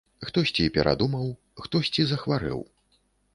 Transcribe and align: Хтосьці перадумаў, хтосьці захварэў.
Хтосьці 0.27 0.63
перадумаў, 0.77 1.27
хтосьці 1.67 2.07
захварэў. 2.13 2.65